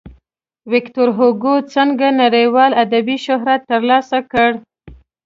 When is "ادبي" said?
2.83-3.17